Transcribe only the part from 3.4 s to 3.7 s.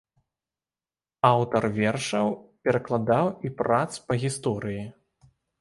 і